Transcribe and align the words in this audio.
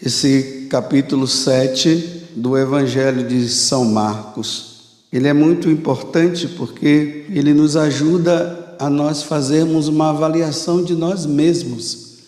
esse 0.00 0.68
capítulo 0.70 1.26
7 1.26 2.28
do 2.36 2.56
Evangelho 2.56 3.26
de 3.26 3.48
São 3.48 3.84
Marcos. 3.84 4.78
Ele 5.12 5.26
é 5.26 5.32
muito 5.32 5.68
importante 5.68 6.46
porque 6.46 7.26
ele 7.30 7.52
nos 7.52 7.76
ajuda 7.76 8.76
a 8.78 8.88
nós 8.88 9.22
fazermos 9.22 9.88
uma 9.88 10.10
avaliação 10.10 10.84
de 10.84 10.94
nós 10.94 11.26
mesmos. 11.26 12.18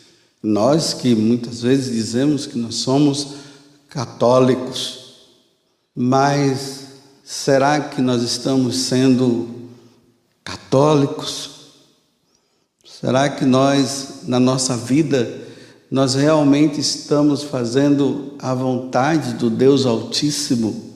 Nós 0.43 0.95
que 0.95 1.15
muitas 1.15 1.63
vezes 1.63 1.93
dizemos 1.93 2.47
que 2.47 2.59
nós 2.59 2.77
somos 2.77 3.35
católicos, 3.89 5.29
mas 5.95 6.87
será 7.23 7.81
que 7.81 8.01
nós 8.01 8.23
estamos 8.23 8.77
sendo 8.79 9.49
católicos? 10.43 11.51
Será 12.85 13.29
que 13.29 13.45
nós, 13.45 14.23
na 14.27 14.41
nossa 14.41 14.77
vida, 14.77 15.40
nós 15.91 16.15
realmente 16.15 16.79
estamos 16.79 17.43
fazendo 17.43 18.35
a 18.39 18.55
vontade 18.55 19.35
do 19.35 19.51
Deus 19.51 19.85
Altíssimo? 19.85 20.89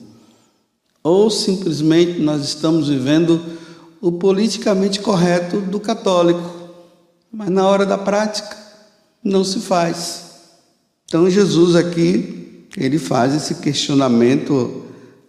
Ou 1.03 1.29
simplesmente 1.29 2.19
nós 2.21 2.45
estamos 2.45 2.87
vivendo 2.87 3.41
o 3.99 4.13
politicamente 4.13 5.01
correto 5.01 5.59
do 5.59 5.79
católico, 5.79 6.49
mas 7.31 7.49
na 7.49 7.67
hora 7.67 7.85
da 7.85 7.97
prática 7.97 8.55
não 9.21 9.43
se 9.43 9.59
faz. 9.59 10.23
Então 11.05 11.29
Jesus 11.29 11.75
aqui, 11.75 12.65
ele 12.77 12.97
faz 12.97 13.35
esse 13.35 13.55
questionamento 13.55 14.83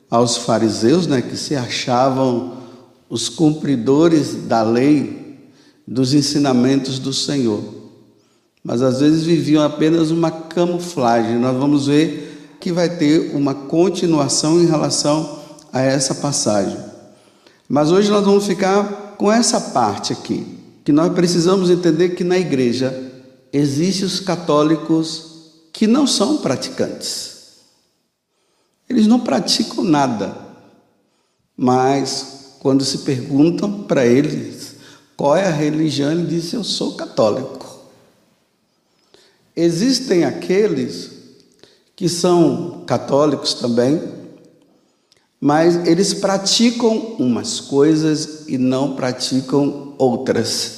aos 0.09 0.37
fariseus, 0.37 1.09
né, 1.09 1.21
que 1.21 1.37
se 1.37 1.57
achavam 1.57 2.59
os 3.09 3.29
cumpridores 3.29 4.35
da 4.47 4.63
lei, 4.63 5.41
dos 5.87 6.15
ensinamentos 6.15 6.99
do 6.99 7.13
Senhor 7.13 7.76
mas 8.67 8.83
às 8.83 8.99
vezes 8.99 9.23
viviam 9.23 9.63
apenas 9.63 10.11
uma 10.11 10.29
camuflagem. 10.29 11.39
Nós 11.39 11.57
vamos 11.57 11.87
ver 11.87 12.57
que 12.61 12.73
vai 12.73 12.89
ter 12.89 13.33
uma 13.33 13.55
continuação 13.55 14.61
em 14.61 14.67
relação 14.67 15.39
a 15.73 15.81
essa 15.83 16.17
passagem. 16.17 16.77
Mas 17.69 17.93
hoje 17.93 18.11
nós 18.11 18.25
vamos 18.25 18.45
ficar 18.45 19.15
com 19.17 19.31
essa 19.31 19.61
parte 19.61 20.13
aqui, 20.13 20.45
que 20.85 20.91
nós 20.91 21.13
precisamos 21.13 21.71
entender 21.71 22.11
que 22.11 22.25
na 22.25 22.37
igreja 22.37 22.93
existem 23.53 24.05
os 24.05 24.19
católicos 24.19 25.53
que 25.73 25.87
não 25.87 26.05
são 26.05 26.39
praticantes. 26.39 27.37
Eles 28.91 29.07
não 29.07 29.21
praticam 29.21 29.85
nada, 29.85 30.37
mas 31.57 32.57
quando 32.59 32.85
se 32.85 32.99
perguntam 32.99 33.85
para 33.85 34.05
eles 34.05 34.75
qual 35.17 35.37
é 35.37 35.47
a 35.47 35.53
religião, 35.53 36.11
ele 36.11 36.27
diz: 36.27 36.53
Eu 36.53 36.65
sou 36.65 36.97
católico. 36.97 37.76
Existem 39.57 40.25
aqueles 40.25 41.11
que 41.97 42.11
são 42.11 42.85
católicos 42.87 43.55
também, 43.55 44.03
mas 45.41 45.87
eles 45.87 46.13
praticam 46.13 47.17
umas 47.19 47.59
coisas 47.59 48.47
e 48.47 48.59
não 48.59 48.95
praticam 48.95 49.95
outras. 49.97 50.77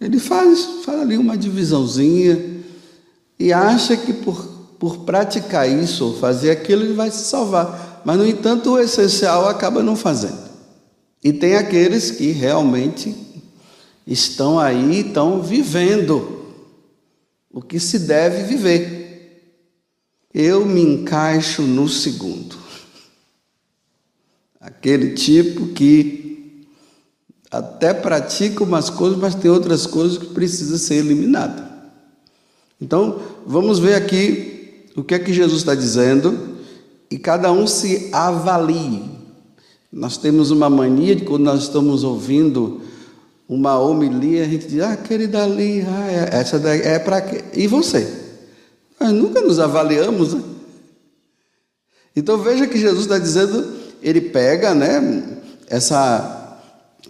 Ele 0.00 0.20
faz, 0.20 0.64
faz 0.84 1.00
ali 1.00 1.16
uma 1.16 1.36
divisãozinha 1.36 2.62
e 3.38 3.52
acha 3.52 3.96
que 3.96 4.12
por, 4.12 4.44
por 4.78 4.98
praticar 4.98 5.68
isso 5.68 6.06
ou 6.06 6.18
fazer 6.18 6.52
aquilo 6.52 6.84
ele 6.84 6.94
vai 6.94 7.10
se 7.10 7.24
salvar. 7.24 8.02
Mas, 8.04 8.18
no 8.18 8.26
entanto, 8.26 8.70
o 8.70 8.78
essencial 8.78 9.48
acaba 9.48 9.82
não 9.82 9.96
fazendo. 9.96 10.50
E 11.24 11.32
tem 11.32 11.56
aqueles 11.56 12.12
que 12.12 12.30
realmente 12.30 13.14
estão 14.06 14.58
aí, 14.58 15.00
estão 15.00 15.40
vivendo 15.40 16.41
o 17.52 17.60
que 17.60 17.78
se 17.78 18.00
deve 18.00 18.44
viver. 18.44 19.48
Eu 20.32 20.64
me 20.64 20.80
encaixo 20.80 21.62
no 21.62 21.88
segundo. 21.88 22.56
Aquele 24.58 25.14
tipo 25.14 25.68
que 25.68 26.66
até 27.50 27.92
pratica 27.92 28.64
umas 28.64 28.88
coisas, 28.88 29.18
mas 29.18 29.34
tem 29.34 29.50
outras 29.50 29.86
coisas 29.86 30.16
que 30.16 30.26
precisa 30.26 30.78
ser 30.78 30.94
eliminada. 30.94 31.70
Então, 32.80 33.20
vamos 33.46 33.78
ver 33.78 33.94
aqui 33.94 34.86
o 34.96 35.04
que 35.04 35.14
é 35.14 35.18
que 35.18 35.34
Jesus 35.34 35.58
está 35.58 35.74
dizendo 35.74 36.56
e 37.10 37.18
cada 37.18 37.52
um 37.52 37.66
se 37.66 38.08
avalie. 38.10 39.04
Nós 39.92 40.16
temos 40.16 40.50
uma 40.50 40.70
mania 40.70 41.14
de 41.14 41.24
quando 41.24 41.42
nós 41.42 41.64
estamos 41.64 42.02
ouvindo 42.02 42.80
uma 43.52 43.78
homilia, 43.78 44.44
a 44.44 44.48
gente 44.48 44.66
diz, 44.66 44.82
ah, 44.82 44.96
querida 44.96 45.44
ali, 45.44 45.82
ah, 45.86 46.10
é, 46.10 46.40
essa 46.40 46.58
daí 46.58 46.80
é 46.80 46.98
para 46.98 47.20
quê? 47.20 47.44
E 47.52 47.66
você? 47.66 48.10
Nós 48.98 49.12
nunca 49.12 49.42
nos 49.42 49.58
avaliamos, 49.58 50.32
né? 50.32 50.42
Então 52.16 52.38
veja 52.38 52.66
que 52.66 52.78
Jesus 52.78 53.02
está 53.02 53.18
dizendo, 53.18 53.74
ele 54.00 54.22
pega 54.22 54.74
né, 54.74 55.38
essa 55.66 56.58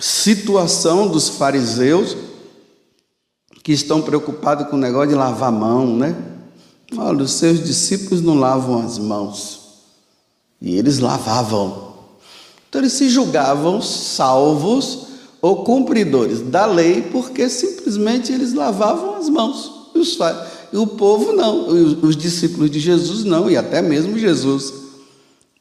situação 0.00 1.06
dos 1.06 1.28
fariseus 1.28 2.16
que 3.62 3.72
estão 3.72 4.02
preocupados 4.02 4.66
com 4.69 4.75
o 4.75 4.81
negócio 4.81 5.10
de 5.10 5.14
lavar 5.14 5.48
a 5.48 5.52
mão, 5.52 5.97
né? 5.97 6.16
Olha, 6.97 7.22
os 7.22 7.34
seus 7.34 7.62
discípulos 7.62 8.20
não 8.20 8.34
lavam 8.34 8.84
as 8.84 8.98
mãos. 8.98 9.60
E 10.60 10.76
eles 10.76 10.98
lavavam. 10.98 11.92
Então 12.69 12.81
eles 12.81 12.94
se 12.94 13.08
julgavam 13.08 13.81
salvos 13.81 15.12
ou 15.42 15.64
cumpridores 15.64 16.41
da 16.41 16.64
lei, 16.64 17.03
porque 17.03 17.48
simplesmente 17.48 18.32
eles 18.32 18.54
lavavam 18.54 19.16
as 19.16 19.28
mãos. 19.28 19.91
E 20.72 20.76
o 20.76 20.86
povo 20.86 21.32
não, 21.32 21.66
os 21.69 22.16
discípulos 22.16 22.70
de 22.70 22.78
Jesus 22.80 23.25
não, 23.25 23.50
e 23.50 23.56
até 23.56 23.82
mesmo 23.82 24.16
Jesus. 24.16 24.72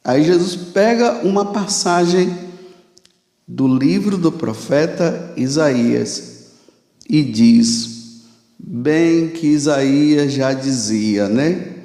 Aí 0.04 0.24
Jesus 0.24 0.56
pega 0.56 1.26
uma 1.26 1.46
passagem 1.46 2.34
do 3.48 3.68
livro 3.68 4.18
do 4.18 4.32
profeta 4.32 5.34
Isaías 5.36 6.52
e 7.10 7.24
diz: 7.24 8.24
bem 8.58 9.30
que 9.30 9.48
Isaías 9.48 10.32
já 10.32 10.54
dizia, 10.54 11.28
né? 11.28 11.76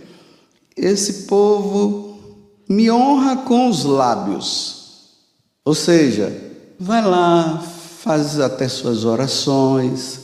Esse 0.76 1.24
povo 1.24 2.18
me 2.68 2.90
honra 2.90 3.38
com 3.38 3.68
os 3.68 3.84
lábios. 3.84 4.76
Ou 5.64 5.74
seja, 5.74 6.32
vai 6.78 7.04
lá, 7.04 7.60
faz 8.06 8.38
até 8.38 8.68
suas 8.68 9.04
orações, 9.04 10.20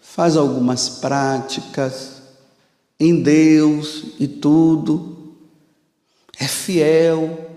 faz 0.00 0.38
algumas 0.38 0.88
práticas 0.88 2.22
em 2.98 3.22
Deus 3.22 4.04
e 4.18 4.26
tudo, 4.26 5.34
é 6.40 6.48
fiel, 6.48 7.50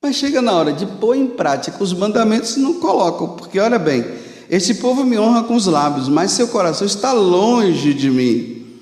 mas 0.00 0.14
chega 0.14 0.40
na 0.40 0.52
hora 0.52 0.72
de 0.72 0.86
pôr 0.86 1.16
em 1.16 1.26
prática 1.26 1.82
os 1.82 1.92
mandamentos 1.92 2.56
não 2.56 2.74
colocam, 2.74 3.30
porque 3.30 3.58
olha 3.58 3.80
bem, 3.80 4.04
esse 4.48 4.76
povo 4.76 5.02
me 5.02 5.18
honra 5.18 5.42
com 5.42 5.56
os 5.56 5.66
lábios, 5.66 6.08
mas 6.08 6.30
seu 6.30 6.46
coração 6.46 6.86
está 6.86 7.12
longe 7.12 7.92
de 7.92 8.12
mim. 8.12 8.78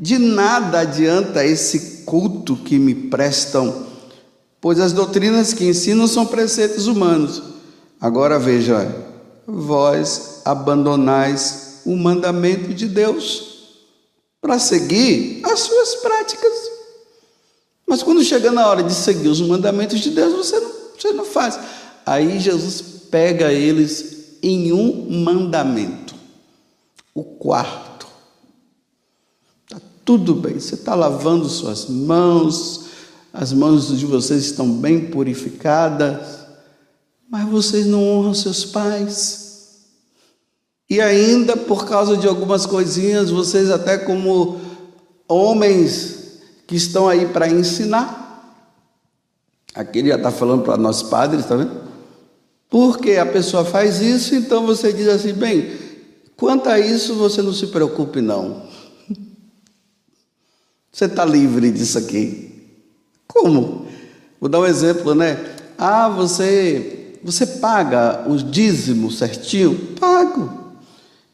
De 0.00 0.16
nada 0.16 0.80
adianta 0.80 1.44
esse 1.44 2.04
culto 2.06 2.56
que 2.56 2.78
me 2.78 2.94
prestam, 2.94 3.84
pois 4.62 4.80
as 4.80 4.94
doutrinas 4.94 5.52
que 5.52 5.68
ensinam 5.68 6.06
são 6.06 6.24
preceitos 6.24 6.86
humanos. 6.86 7.51
Agora 8.02 8.36
veja, 8.36 8.92
vós 9.46 10.40
abandonais 10.44 11.82
o 11.86 11.94
mandamento 11.96 12.74
de 12.74 12.88
Deus 12.88 13.78
para 14.40 14.58
seguir 14.58 15.40
as 15.44 15.60
suas 15.60 15.94
práticas. 15.94 16.52
Mas 17.86 18.02
quando 18.02 18.24
chega 18.24 18.50
na 18.50 18.66
hora 18.66 18.82
de 18.82 18.92
seguir 18.92 19.28
os 19.28 19.40
mandamentos 19.40 20.00
de 20.00 20.10
Deus, 20.10 20.32
você 20.32 20.58
não, 20.58 20.72
você 20.98 21.12
não 21.12 21.24
faz. 21.24 21.60
Aí 22.04 22.40
Jesus 22.40 22.82
pega 23.08 23.52
eles 23.52 24.38
em 24.42 24.72
um 24.72 25.22
mandamento, 25.24 26.16
o 27.14 27.22
quarto. 27.22 28.08
Está 29.62 29.80
tudo 30.04 30.34
bem, 30.34 30.58
você 30.58 30.74
está 30.74 30.96
lavando 30.96 31.48
suas 31.48 31.88
mãos, 31.88 32.86
as 33.32 33.52
mãos 33.52 33.96
de 33.96 34.06
vocês 34.06 34.44
estão 34.44 34.68
bem 34.68 35.08
purificadas 35.08 36.41
mas 37.32 37.48
vocês 37.48 37.86
não 37.86 38.06
honram 38.06 38.34
seus 38.34 38.62
pais. 38.62 39.86
E 40.88 41.00
ainda 41.00 41.56
por 41.56 41.86
causa 41.86 42.14
de 42.14 42.28
algumas 42.28 42.66
coisinhas, 42.66 43.30
vocês 43.30 43.70
até 43.70 43.96
como 43.96 44.60
homens 45.26 46.42
que 46.66 46.76
estão 46.76 47.08
aí 47.08 47.24
para 47.24 47.48
ensinar. 47.48 48.60
Aqui 49.74 50.00
ele 50.00 50.10
já 50.10 50.16
está 50.16 50.30
falando 50.30 50.62
para 50.62 50.76
nós 50.76 51.02
padres, 51.02 51.44
está 51.44 51.56
vendo? 51.56 51.72
Porque 52.68 53.12
a 53.12 53.24
pessoa 53.24 53.64
faz 53.64 54.02
isso, 54.02 54.34
então 54.34 54.66
você 54.66 54.92
diz 54.92 55.08
assim, 55.08 55.32
bem, 55.32 55.72
quanto 56.36 56.68
a 56.68 56.78
isso 56.78 57.14
você 57.14 57.40
não 57.40 57.54
se 57.54 57.68
preocupe 57.68 58.20
não. 58.20 58.66
Você 60.92 61.06
está 61.06 61.24
livre 61.24 61.70
disso 61.70 61.96
aqui. 61.96 62.68
Como? 63.26 63.86
Vou 64.38 64.50
dar 64.50 64.60
um 64.60 64.66
exemplo, 64.66 65.14
né? 65.14 65.42
Ah, 65.78 66.10
você 66.10 67.01
você 67.24 67.46
paga 67.46 68.28
os 68.28 68.48
dízimos 68.48 69.18
certinho? 69.18 69.76
Pago. 70.00 70.62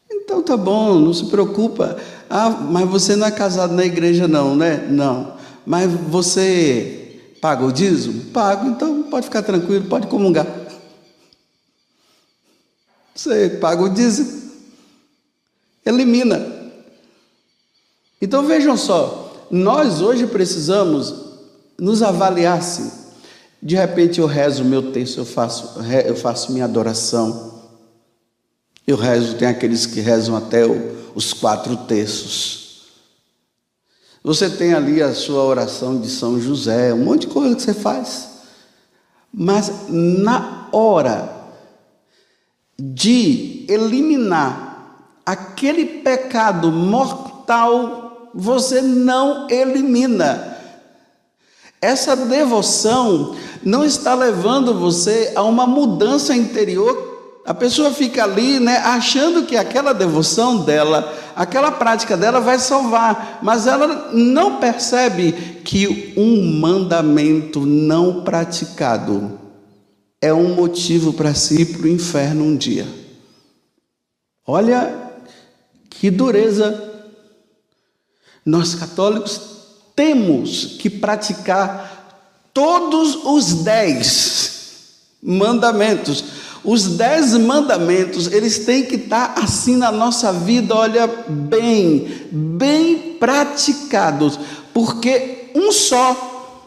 Então 0.09 0.43
tá 0.43 0.55
bom, 0.55 0.99
não 0.99 1.13
se 1.13 1.25
preocupa. 1.25 1.97
Ah, 2.29 2.49
mas 2.49 2.87
você 2.87 3.15
não 3.15 3.25
é 3.25 3.31
casado 3.31 3.73
na 3.73 3.83
igreja, 3.83 4.27
não, 4.27 4.55
né? 4.55 4.87
Não. 4.89 5.33
Mas 5.65 5.91
você 5.91 7.19
paga 7.41 7.65
o 7.65 7.71
dízimo? 7.71 8.31
Pago, 8.31 8.67
então 8.67 9.03
pode 9.03 9.25
ficar 9.25 9.41
tranquilo, 9.41 9.85
pode 9.85 10.07
comungar. 10.07 10.45
Você 13.15 13.49
paga 13.49 13.81
o 13.81 13.89
dízimo, 13.89 14.51
elimina. 15.85 16.45
Então 18.21 18.45
vejam 18.45 18.77
só, 18.77 19.47
nós 19.49 20.01
hoje 20.01 20.27
precisamos 20.27 21.13
nos 21.77 22.03
avaliar 22.03 22.61
se 22.61 22.98
de 23.61 23.75
repente 23.75 24.19
eu 24.19 24.25
rezo 24.25 24.63
o 24.63 24.65
meu 24.65 24.91
texto, 24.91 25.17
eu 25.17 25.25
faço, 25.25 25.79
eu 26.05 26.15
faço 26.15 26.51
minha 26.51 26.65
adoração. 26.65 27.59
Eu 28.87 28.95
rezo, 28.97 29.35
tem 29.35 29.47
aqueles 29.47 29.85
que 29.85 29.99
rezam 29.99 30.35
até 30.35 30.63
os 31.13 31.33
quatro 31.33 31.75
terços. 31.75 32.59
Você 34.23 34.49
tem 34.49 34.73
ali 34.73 35.01
a 35.01 35.13
sua 35.13 35.43
oração 35.43 35.99
de 35.99 36.09
São 36.09 36.39
José, 36.39 36.93
um 36.93 37.03
monte 37.03 37.21
de 37.21 37.27
coisa 37.27 37.55
que 37.55 37.61
você 37.61 37.73
faz. 37.73 38.29
Mas 39.31 39.89
na 39.89 40.67
hora 40.71 41.37
de 42.77 43.65
eliminar 43.67 44.69
aquele 45.25 45.85
pecado 45.85 46.71
mortal, 46.71 48.31
você 48.33 48.81
não 48.81 49.47
elimina. 49.49 50.57
Essa 51.81 52.15
devoção 52.15 53.35
não 53.63 53.83
está 53.83 54.13
levando 54.15 54.73
você 54.73 55.33
a 55.35 55.43
uma 55.43 55.65
mudança 55.65 56.35
interior. 56.35 57.41
A 57.45 57.53
pessoa 57.53 57.91
fica 57.91 58.23
ali, 58.23 58.59
né, 58.59 58.77
achando 58.77 59.43
que 59.43 59.55
aquela 59.55 59.93
devoção 59.93 60.57
dela, 60.57 61.13
aquela 61.35 61.71
prática 61.71 62.15
dela 62.15 62.39
vai 62.39 62.59
salvar, 62.59 63.39
mas 63.41 63.65
ela 63.65 64.11
não 64.13 64.57
percebe 64.57 65.31
que 65.63 66.13
um 66.15 66.59
mandamento 66.59 67.65
não 67.65 68.21
praticado 68.23 69.39
é 70.21 70.33
um 70.33 70.53
motivo 70.53 71.13
para 71.13 71.33
si 71.33 71.65
para 71.65 71.83
o 71.83 71.87
inferno 71.87 72.43
um 72.43 72.55
dia. 72.55 72.85
Olha 74.45 75.11
que 75.89 76.11
dureza. 76.11 76.87
Nós 78.45 78.75
católicos 78.75 79.41
temos 79.95 80.77
que 80.79 80.89
praticar 80.89 81.88
todos 82.59 83.23
os 83.23 83.53
dez 83.63 84.51
mandamentos. 85.23 86.25
Os 86.61 86.97
dez 86.97 87.33
mandamentos, 87.35 88.27
eles 88.27 88.65
têm 88.65 88.83
que 88.83 88.95
estar 88.95 89.33
assim 89.37 89.77
na 89.77 89.93
nossa 89.93 90.33
vida, 90.33 90.75
olha, 90.75 91.07
bem, 91.07 92.27
bem 92.29 93.15
praticados, 93.17 94.37
porque 94.73 95.51
um 95.55 95.71
só 95.71 96.57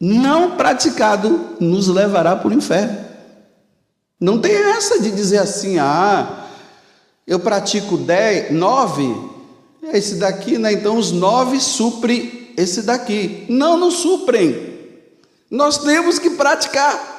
não 0.00 0.56
praticado 0.56 1.56
nos 1.60 1.86
levará 1.86 2.34
para 2.34 2.48
o 2.48 2.52
inferno. 2.52 2.98
Não 4.20 4.40
tem 4.40 4.56
essa 4.56 5.00
de 5.00 5.12
dizer 5.12 5.38
assim, 5.38 5.78
ah, 5.78 6.46
eu 7.24 7.38
pratico 7.38 7.96
dez, 7.96 8.50
nove, 8.50 9.14
é 9.84 9.96
esse 9.96 10.16
daqui, 10.16 10.58
né? 10.58 10.72
Então 10.72 10.98
os 10.98 11.12
nove 11.12 11.60
supre 11.60 12.52
esse 12.56 12.82
daqui. 12.82 13.46
Não, 13.48 13.78
não 13.78 13.92
suprem. 13.92 14.67
Nós 15.50 15.78
temos 15.78 16.18
que 16.18 16.30
praticar. 16.30 17.16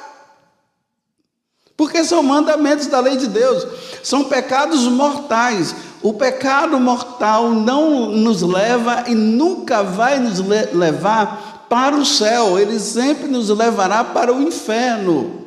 Porque 1.76 2.04
são 2.04 2.22
mandamentos 2.22 2.86
da 2.88 3.00
lei 3.00 3.16
de 3.16 3.26
Deus, 3.26 3.66
são 4.02 4.24
pecados 4.24 4.82
mortais. 4.82 5.74
O 6.02 6.12
pecado 6.12 6.78
mortal 6.78 7.50
não 7.50 8.10
nos 8.10 8.42
leva 8.42 9.04
e 9.06 9.14
nunca 9.14 9.82
vai 9.82 10.18
nos 10.18 10.40
levar 10.40 11.66
para 11.70 11.96
o 11.96 12.04
céu, 12.04 12.58
ele 12.58 12.78
sempre 12.80 13.28
nos 13.28 13.48
levará 13.48 14.02
para 14.02 14.34
o 14.34 14.42
inferno. 14.42 15.46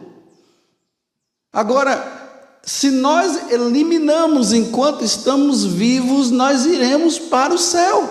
Agora, 1.51 2.24
se 2.63 2.89
nós 2.89 3.51
eliminamos 3.51 4.53
enquanto 4.53 5.03
estamos 5.03 5.65
vivos, 5.65 6.31
nós 6.31 6.65
iremos 6.65 7.19
para 7.19 7.53
o 7.53 7.57
céu. 7.57 8.09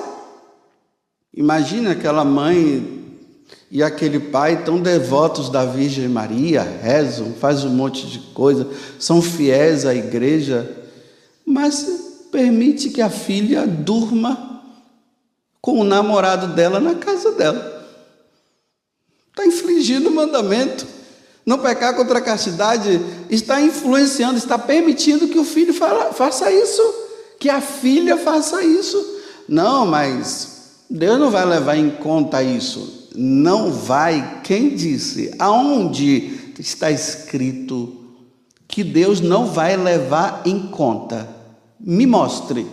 Imagine 1.34 1.88
aquela 1.88 2.24
mãe 2.24 3.01
e 3.74 3.82
aquele 3.82 4.20
pai 4.20 4.64
tão 4.64 4.78
devotos 4.78 5.48
da 5.48 5.64
Virgem 5.64 6.06
Maria, 6.06 6.60
rezam, 6.60 7.32
faz 7.32 7.64
um 7.64 7.70
monte 7.70 8.06
de 8.06 8.18
coisa, 8.18 8.68
são 8.98 9.22
fiéis 9.22 9.86
à 9.86 9.94
igreja, 9.94 10.70
mas 11.42 12.26
permite 12.30 12.90
que 12.90 13.00
a 13.00 13.08
filha 13.08 13.66
durma 13.66 14.62
com 15.58 15.80
o 15.80 15.84
namorado 15.84 16.48
dela 16.48 16.78
na 16.80 16.96
casa 16.96 17.32
dela. 17.32 17.88
Está 19.30 19.46
infringindo 19.46 20.10
o 20.10 20.14
mandamento. 20.14 20.86
Não 21.46 21.58
pecar 21.58 21.96
contra 21.96 22.18
a 22.18 22.22
castidade 22.22 23.00
está 23.30 23.58
influenciando, 23.58 24.36
está 24.36 24.58
permitindo 24.58 25.28
que 25.28 25.38
o 25.38 25.44
filho 25.44 25.72
faça 25.72 26.52
isso, 26.52 26.82
que 27.40 27.48
a 27.48 27.62
filha 27.62 28.18
faça 28.18 28.62
isso. 28.62 29.02
Não, 29.48 29.86
mas 29.86 30.82
Deus 30.90 31.18
não 31.18 31.30
vai 31.30 31.46
levar 31.46 31.76
em 31.76 31.88
conta 31.88 32.42
isso. 32.42 33.01
Não 33.14 33.70
vai. 33.70 34.40
Quem 34.42 34.74
disse? 34.74 35.34
Aonde 35.38 36.54
está 36.58 36.90
escrito 36.90 37.96
que 38.66 38.82
Deus 38.82 39.20
não 39.20 39.46
vai 39.46 39.76
levar 39.76 40.42
em 40.46 40.68
conta? 40.68 41.28
Me 41.78 42.06
mostre. 42.06 42.66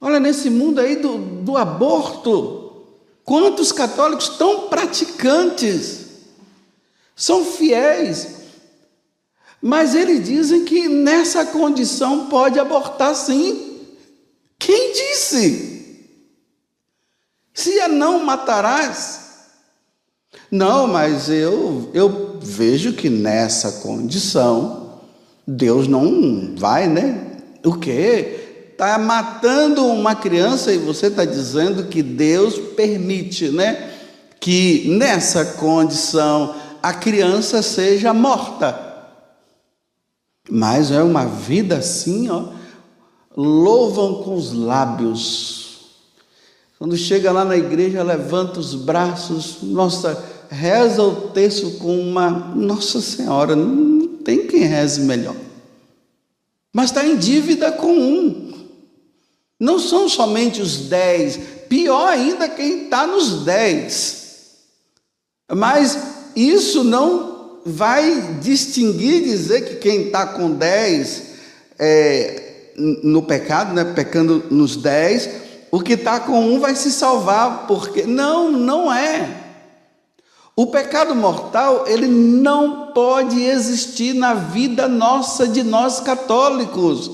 Olha, 0.00 0.18
nesse 0.18 0.48
mundo 0.48 0.80
aí 0.80 0.96
do, 0.96 1.18
do 1.18 1.56
aborto, 1.56 2.60
Quantos 3.30 3.70
católicos 3.70 4.30
tão 4.30 4.68
praticantes 4.68 6.06
são 7.14 7.44
fiéis, 7.44 8.26
mas 9.62 9.94
eles 9.94 10.26
dizem 10.26 10.64
que 10.64 10.88
nessa 10.88 11.46
condição 11.46 12.26
pode 12.26 12.58
abortar 12.58 13.14
sim. 13.14 13.86
Quem 14.58 14.92
disse? 14.92 16.08
Se 17.54 17.80
a 17.80 17.86
não 17.86 18.24
matarás. 18.24 19.19
Não, 20.50 20.86
mas 20.86 21.28
eu, 21.28 21.90
eu 21.94 22.38
vejo 22.40 22.92
que 22.92 23.08
nessa 23.08 23.80
condição 23.82 24.98
Deus 25.46 25.86
não 25.86 26.54
vai, 26.56 26.88
né? 26.88 27.38
O 27.64 27.74
quê? 27.74 28.40
está 28.80 28.98
matando 28.98 29.84
uma 29.84 30.14
criança 30.14 30.72
e 30.72 30.78
você 30.78 31.08
está 31.08 31.26
dizendo 31.26 31.84
que 31.84 32.02
Deus 32.02 32.58
permite, 32.74 33.50
né? 33.50 33.92
Que 34.40 34.88
nessa 34.88 35.44
condição 35.44 36.54
a 36.82 36.94
criança 36.94 37.60
seja 37.60 38.14
morta. 38.14 38.88
Mas 40.50 40.90
é 40.90 41.02
uma 41.02 41.26
vida 41.26 41.76
assim, 41.76 42.30
ó. 42.30 42.44
Louvam 43.36 44.22
com 44.22 44.34
os 44.34 44.54
lábios. 44.54 45.80
Quando 46.78 46.96
chega 46.96 47.30
lá 47.30 47.44
na 47.44 47.58
igreja, 47.58 48.02
levanta 48.02 48.58
os 48.58 48.74
braços, 48.74 49.58
nossa, 49.60 50.24
reza 50.50 51.02
o 51.02 51.28
texto 51.30 51.78
com 51.78 51.98
uma. 51.98 52.28
Nossa 52.28 53.00
Senhora, 53.00 53.54
não 53.54 54.08
tem 54.18 54.46
quem 54.46 54.64
reze 54.64 55.00
melhor. 55.02 55.36
Mas 56.72 56.90
está 56.90 57.06
em 57.06 57.16
dívida 57.16 57.72
com 57.72 57.92
um. 57.92 58.50
Não 59.58 59.78
são 59.78 60.08
somente 60.08 60.60
os 60.60 60.88
dez, 60.88 61.38
pior 61.68 62.08
ainda 62.08 62.48
quem 62.48 62.84
está 62.84 63.06
nos 63.06 63.44
dez. 63.44 64.20
Mas 65.52 65.98
isso 66.34 66.82
não 66.82 67.60
vai 67.64 68.38
distinguir, 68.40 69.22
dizer 69.22 69.62
que 69.62 69.74
quem 69.76 70.06
está 70.06 70.26
com 70.26 70.52
dez 70.52 71.22
é, 71.78 72.72
no 73.02 73.22
pecado, 73.22 73.74
né, 73.74 73.84
pecando 73.84 74.44
nos 74.50 74.76
dez, 74.76 75.28
o 75.70 75.80
que 75.80 75.92
está 75.92 76.20
com 76.20 76.40
um 76.40 76.58
vai 76.58 76.74
se 76.74 76.90
salvar, 76.90 77.66
porque 77.66 78.04
não, 78.04 78.50
não 78.50 78.92
é. 78.92 79.49
O 80.60 80.66
pecado 80.66 81.14
mortal, 81.14 81.86
ele 81.88 82.06
não 82.06 82.92
pode 82.92 83.42
existir 83.42 84.12
na 84.12 84.34
vida 84.34 84.86
nossa 84.86 85.48
de 85.48 85.62
nós 85.62 86.00
católicos. 86.00 87.10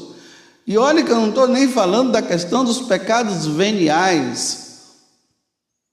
E 0.67 0.77
olha 0.77 1.05
que 1.05 1.13
eu 1.13 1.17
não 1.21 1.29
estou 1.29 1.47
nem 1.47 1.69
falando 1.69 2.11
da 2.11 2.21
questão 2.21 2.65
dos 2.65 2.81
pecados 2.81 3.47
veniais. 3.47 4.97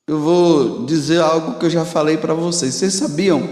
Eu 0.07 0.19
vou 0.19 0.83
dizer 0.87 1.21
algo 1.21 1.59
que 1.59 1.67
eu 1.67 1.69
já 1.69 1.85
falei 1.85 2.17
para 2.17 2.33
vocês. 2.33 2.73
Vocês 2.73 2.95
sabiam 2.95 3.47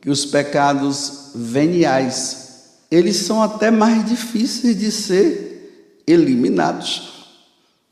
que 0.00 0.08
os 0.08 0.24
pecados 0.24 1.32
veniais, 1.34 2.70
eles 2.90 3.16
são 3.16 3.42
até 3.42 3.70
mais 3.70 4.06
difíceis 4.06 4.74
de 4.74 4.90
ser 4.90 6.02
eliminados 6.06 7.26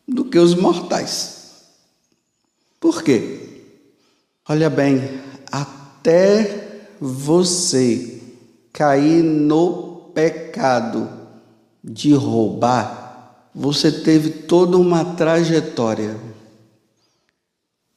do 0.09 0.25
que 0.25 0.39
os 0.39 0.55
mortais. 0.55 1.67
Por 2.81 3.03
quê? 3.03 3.51
Olha 4.49 4.71
bem, 4.71 5.21
até 5.53 6.89
você 6.99 8.23
cair 8.73 9.23
no 9.23 10.11
pecado, 10.15 11.23
de 11.83 12.15
roubar, 12.15 13.49
você 13.55 13.91
teve 13.91 14.31
toda 14.31 14.77
uma 14.77 15.05
trajetória. 15.05 16.17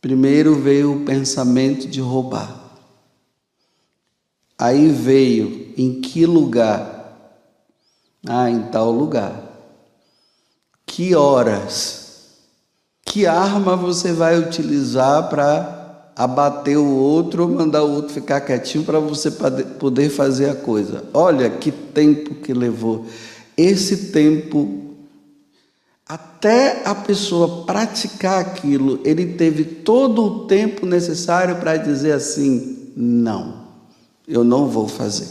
Primeiro 0.01 0.55
veio 0.55 0.93
o 0.93 1.05
pensamento 1.05 1.87
de 1.87 2.01
roubar. 2.01 2.63
Aí 4.57 4.89
veio 4.89 5.73
em 5.77 6.01
que 6.01 6.25
lugar? 6.25 6.93
Ah, 8.27 8.49
em 8.49 8.63
tal 8.63 8.91
lugar. 8.91 9.43
Que 10.85 11.15
horas? 11.15 12.39
Que 13.03 13.27
arma 13.27 13.75
você 13.75 14.13
vai 14.13 14.39
utilizar 14.39 15.29
para 15.29 15.74
abater 16.15 16.77
o 16.77 16.95
outro 16.95 17.43
ou 17.43 17.49
mandar 17.49 17.83
o 17.83 17.91
outro 17.91 18.13
ficar 18.13 18.41
quietinho 18.41 18.83
para 18.83 18.99
você 18.99 19.29
poder 19.31 20.09
fazer 20.09 20.49
a 20.49 20.55
coisa? 20.55 21.03
Olha 21.13 21.49
que 21.49 21.71
tempo 21.71 22.35
que 22.35 22.53
levou. 22.53 23.05
Esse 23.57 24.11
tempo 24.11 24.85
até 26.07 26.83
a 26.85 26.93
pessoa 26.93 27.65
praticar 27.65 28.39
aquilo, 28.39 28.99
ele 29.03 29.33
teve 29.33 29.63
todo 29.63 30.23
o 30.23 30.45
tempo 30.45 30.85
necessário 30.85 31.55
para 31.55 31.77
dizer 31.77 32.11
assim: 32.11 32.91
não, 32.95 33.65
eu 34.27 34.43
não 34.43 34.67
vou 34.67 34.87
fazer. 34.87 35.27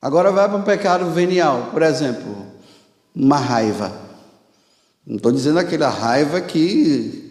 Agora 0.00 0.30
vai 0.30 0.48
para 0.48 0.58
um 0.58 0.62
pecado 0.62 1.10
venial, 1.10 1.70
por 1.72 1.82
exemplo, 1.82 2.36
uma 3.14 3.38
raiva. 3.38 3.90
Não 5.06 5.16
estou 5.16 5.32
dizendo 5.32 5.58
aquela 5.58 5.88
raiva 5.88 6.40
que 6.40 7.23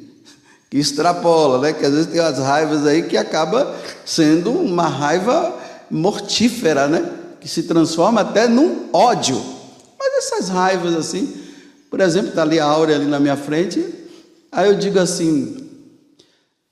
extrapola, 0.80 1.60
né? 1.60 1.74
Que 1.74 1.86
às 1.86 1.92
vezes 1.92 2.08
tem 2.08 2.20
umas 2.20 2.39
raivas 2.39 2.86
aí 2.86 3.03
que 3.03 3.18
acaba 3.18 3.75
sendo 4.06 4.51
uma 4.51 4.88
raiva 4.88 5.56
mortífera, 5.89 6.88
né? 6.88 7.10
Que 7.39 7.48
se 7.48 7.63
transforma 7.63 8.22
até 8.22 8.48
num 8.48 8.89
ódio. 8.92 9.42
Mas 10.00 10.13
essas 10.25 10.50
raivas 10.50 10.96
assim, 10.96 11.34
por 11.89 12.00
exemplo, 12.00 12.30
está 12.30 12.42
ali 12.42 12.60
a 12.60 12.65
Áurea 12.65 12.96
ali 12.96 13.06
na 13.06 13.20
minha 13.20 13.38
frente. 13.38 13.86
Aí 14.51 14.68
eu 14.68 14.75
digo 14.75 15.00
assim: 15.00 15.70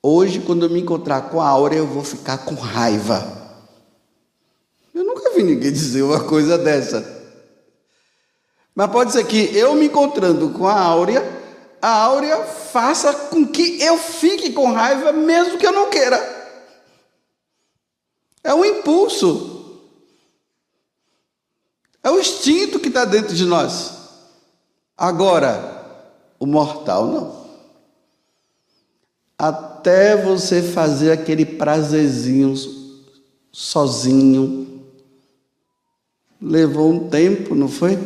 hoje, 0.01 0.39
quando 0.39 0.65
eu 0.65 0.69
me 0.69 0.81
encontrar 0.81 1.29
com 1.29 1.39
a 1.39 1.47
Áurea, 1.47 1.77
eu 1.77 1.87
vou 1.87 2.03
ficar 2.03 2.39
com 2.39 2.55
raiva. 2.55 3.39
Eu 4.93 5.03
nunca 5.03 5.31
vi 5.35 5.43
ninguém 5.43 5.71
dizer 5.71 6.01
uma 6.01 6.23
coisa 6.23 6.57
dessa. 6.57 7.21
Mas 8.73 8.89
pode 8.89 9.11
ser 9.11 9.25
que 9.25 9.55
eu 9.55 9.75
me 9.75 9.85
encontrando 9.85 10.49
com 10.49 10.67
a 10.67 10.79
Áurea, 10.79 11.40
a 11.81 11.89
Áurea 11.89 12.43
faça 12.43 13.11
com 13.13 13.45
que 13.47 13.81
eu 13.81 13.97
fique 13.97 14.53
com 14.53 14.71
raiva, 14.71 15.11
mesmo 15.11 15.57
que 15.57 15.65
eu 15.65 15.71
não 15.71 15.89
queira. 15.89 16.41
É 18.43 18.53
um 18.53 18.63
impulso. 18.63 19.79
É 22.03 22.09
o 22.09 22.19
instinto 22.19 22.79
que 22.79 22.87
está 22.87 23.05
dentro 23.05 23.33
de 23.33 23.45
nós. 23.45 23.93
Agora, 24.97 26.05
o 26.39 26.45
mortal 26.45 27.07
não. 27.07 27.41
Até 29.37 30.15
você 30.15 30.61
fazer 30.61 31.11
aquele 31.11 31.45
prazerzinho 31.45 32.53
sozinho, 33.51 34.85
levou 36.39 36.91
um 36.91 37.09
tempo, 37.09 37.55
não 37.55 37.67
foi? 37.67 37.97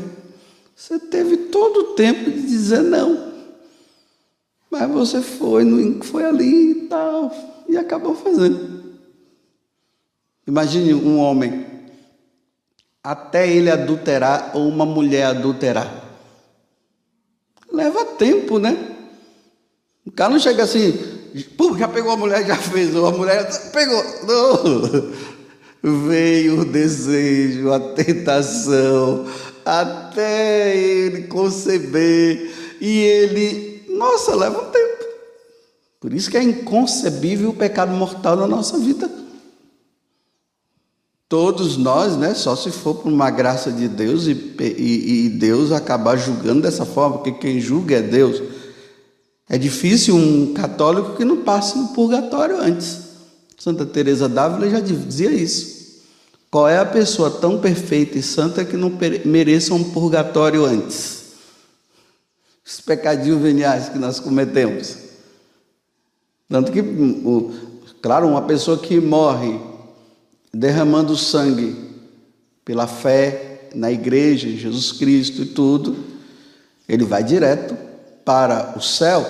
Você 0.76 0.98
teve 1.00 1.38
todo 1.38 1.78
o 1.78 1.96
tempo 1.96 2.32
de 2.32 2.42
dizer 2.42 2.82
não. 2.82 3.25
Mas 4.70 4.90
você 4.90 5.22
foi, 5.22 5.64
foi 6.02 6.26
ali 6.26 6.72
e 6.72 6.76
tal, 6.88 7.32
e 7.68 7.78
acabou 7.78 8.16
fazendo. 8.16 8.84
Imagine 10.48 10.94
um 10.94 11.20
homem, 11.20 11.66
até 13.04 13.50
ele 13.50 13.70
adulterar 13.70 14.52
ou 14.56 14.68
uma 14.68 14.86
mulher 14.86 15.26
adulterar 15.26 16.06
leva 17.76 18.06
tempo, 18.06 18.58
né? 18.58 18.78
O 20.06 20.12
cara 20.12 20.32
não 20.32 20.40
chega 20.40 20.64
assim, 20.64 20.94
pum, 21.58 21.78
já 21.78 21.88
pegou 21.88 22.12
a 22.12 22.18
mulher, 22.18 22.46
já 22.46 22.56
fez, 22.56 22.96
ou 22.96 23.08
a 23.08 23.12
mulher 23.12 23.48
pegou. 23.72 24.04
Não. 24.24 25.26
Veio 26.08 26.62
o 26.62 26.66
desejo, 26.66 27.72
a 27.72 27.80
tentação, 27.94 29.28
até 29.64 30.76
ele 30.76 31.24
conceber, 31.28 32.52
e 32.82 33.02
ele, 33.02 33.75
nossa, 33.96 34.36
leva 34.36 34.62
um 34.62 34.72
tempo. 34.72 35.06
Por 36.00 36.14
isso 36.14 36.30
que 36.30 36.38
é 36.38 36.44
inconcebível 36.44 37.50
o 37.50 37.56
pecado 37.56 37.92
mortal 37.92 38.36
na 38.36 38.48
nossa 38.48 38.78
vida. 38.78 39.10
Todos 41.28 41.76
nós, 41.76 42.16
né, 42.16 42.36
só 42.36 42.56
se 42.56 42.70
for 42.70 42.96
por 42.96 43.12
uma 43.12 43.32
graça 43.32 43.72
de 43.72 43.88
Deus 43.88 44.28
e, 44.28 44.32
e, 44.60 45.26
e, 45.26 45.30
Deus 45.30 45.72
acabar 45.72 46.16
julgando 46.16 46.62
dessa 46.62 46.86
forma, 46.86 47.18
porque 47.18 47.32
quem 47.32 47.60
julga 47.60 47.96
é 47.96 48.02
Deus. 48.02 48.44
É 49.50 49.58
difícil 49.58 50.16
um 50.16 50.54
católico 50.54 51.16
que 51.16 51.26
não 51.26 51.38
passe 51.38 51.78
no 51.78 51.88
purgatório 51.90 52.62
antes. 52.62 53.00
Santa 53.58 53.86
Teresa 53.86 54.30
d'Ávila 54.30 54.70
já 54.70 54.80
dizia 54.80 55.32
isso. 55.32 55.76
Qual 56.52 56.68
é 56.68 56.78
a 56.78 56.86
pessoa 56.86 57.32
tão 57.32 57.60
perfeita 57.60 58.18
e 58.18 58.24
santa 58.24 58.64
que 58.64 58.78
não 58.78 58.92
mereça 59.26 59.74
um 59.74 59.84
purgatório 59.84 60.64
antes? 60.64 61.25
Os 62.66 62.82
pecadinhos 62.82 63.42
veniais 63.42 63.90
que 63.90 64.00
nós 64.00 64.20
cometemos. 64.20 64.98
Tanto 66.50 66.72
que, 66.72 66.82
claro, 68.02 68.28
uma 68.28 68.42
pessoa 68.42 68.78
que 68.78 69.00
morre 69.00 69.60
derramando 70.54 71.16
sangue 71.16 71.76
pela 72.64 72.88
fé 72.88 73.70
na 73.76 73.92
igreja, 73.92 74.48
em 74.48 74.58
Jesus 74.58 74.92
Cristo 74.94 75.44
e 75.44 75.46
tudo, 75.48 75.96
ele 76.88 77.04
vai 77.04 77.24
direto 77.24 77.78
para 78.24 78.74
o 78.78 78.82
céu. 78.82 79.24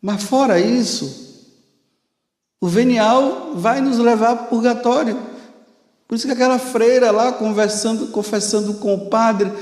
Mas 0.00 0.22
fora 0.22 0.60
isso, 0.60 1.24
o 2.60 2.68
venial 2.68 3.54
vai 3.56 3.80
nos 3.80 3.98
levar 3.98 4.36
para 4.36 4.44
o 4.46 4.48
purgatório. 4.48 5.18
Por 6.06 6.14
isso 6.14 6.26
que 6.26 6.32
aquela 6.32 6.58
freira 6.58 7.10
lá 7.10 7.32
conversando, 7.32 8.08
confessando 8.08 8.74
com 8.74 8.94
o 8.94 9.10
padre, 9.10 9.52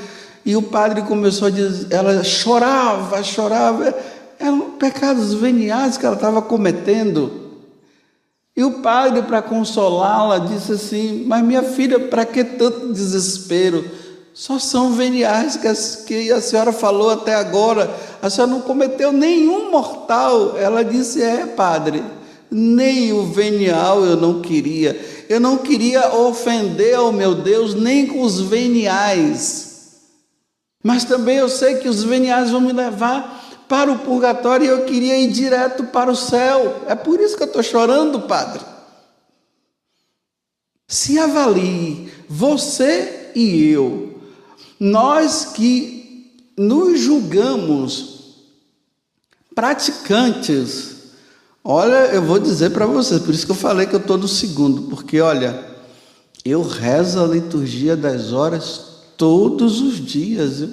e 0.45 0.57
o 0.57 0.63
padre 0.63 1.03
começou 1.03 1.49
a 1.49 1.51
dizer, 1.51 1.87
ela 1.91 2.25
chorava, 2.25 3.23
chorava, 3.23 3.95
eram 4.39 4.73
pecados 4.73 5.35
veniais 5.35 5.97
que 5.97 6.05
ela 6.05 6.17
estava 6.17 6.43
cometendo. 6.43 7.43
E 8.57 8.65
o 8.65 8.83
padre, 8.83 9.23
para 9.23 9.41
consolá-la, 9.41 10.39
disse 10.39 10.73
assim: 10.73 11.25
Mas 11.27 11.43
minha 11.43 11.63
filha, 11.63 11.99
para 11.99 12.25
que 12.27 12.45
tanto 12.45 12.93
desespero? 12.93 13.85
Só 14.35 14.59
são 14.59 14.93
veniais 14.93 15.57
que 15.57 15.69
a, 15.69 15.75
que 16.07 16.33
a 16.33 16.41
senhora 16.41 16.73
falou 16.73 17.11
até 17.11 17.35
agora. 17.35 17.91
A 18.21 18.29
senhora 18.29 18.51
não 18.53 18.61
cometeu 18.61 19.13
nenhum 19.13 19.71
mortal. 19.71 20.59
Ela 20.59 20.85
disse: 20.85 21.23
É, 21.23 21.47
padre, 21.47 22.03
nem 22.51 23.13
o 23.13 23.27
venial 23.27 24.05
eu 24.05 24.17
não 24.17 24.43
queria. 24.43 25.01
Eu 25.31 25.41
não 25.41 25.57
queria 25.57 26.15
ofender 26.15 26.95
ao 26.95 27.11
meu 27.11 27.35
Deus 27.35 27.75
nem 27.75 28.07
com 28.07 28.21
os 28.21 28.39
veniais. 28.41 29.72
Mas 30.83 31.05
também 31.05 31.37
eu 31.37 31.49
sei 31.49 31.77
que 31.77 31.89
os 31.89 32.03
veniais 32.03 32.51
vão 32.51 32.61
me 32.61 32.73
levar 32.73 33.41
para 33.69 33.91
o 33.91 34.01
purgatório 34.01 34.67
e 34.67 34.69
eu 34.69 34.85
queria 34.85 35.19
ir 35.19 35.31
direto 35.31 35.85
para 35.85 36.11
o 36.11 36.17
céu. 36.17 36.83
É 36.87 36.95
por 36.95 37.21
isso 37.21 37.37
que 37.37 37.43
eu 37.43 37.47
estou 37.47 37.63
chorando, 37.63 38.21
Padre. 38.23 38.63
Se 40.89 41.19
avalie, 41.19 42.13
você 42.29 43.31
e 43.35 43.69
eu, 43.69 44.21
nós 44.79 45.47
que 45.55 46.53
nos 46.59 47.01
julgamos 47.01 48.35
praticantes, 49.55 50.97
olha, 51.65 52.07
eu 52.13 52.23
vou 52.23 52.39
dizer 52.39 52.71
para 52.71 52.85
vocês, 52.85 53.23
por 53.23 53.33
isso 53.33 53.47
que 53.47 53.53
eu 53.53 53.57
falei 53.57 53.87
que 53.87 53.95
eu 53.95 54.01
estou 54.01 54.19
no 54.19 54.29
segundo, 54.29 54.83
porque 54.83 55.21
olha, 55.21 55.65
eu 56.45 56.63
rezo 56.63 57.23
a 57.23 57.27
liturgia 57.27 57.97
das 57.97 58.33
horas 58.33 58.92
todos 59.17 59.81
os 59.81 60.05
dias. 60.05 60.61
Viu? 60.61 60.71